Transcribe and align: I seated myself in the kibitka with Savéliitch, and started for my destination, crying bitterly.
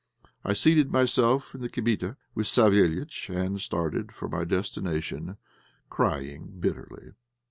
I 0.43 0.53
seated 0.53 0.91
myself 0.91 1.53
in 1.53 1.61
the 1.61 1.69
kibitka 1.69 2.17
with 2.33 2.47
Savéliitch, 2.47 3.29
and 3.29 3.61
started 3.61 4.11
for 4.13 4.27
my 4.27 4.45
destination, 4.45 5.37
crying 5.91 6.55
bitterly. 6.59 7.11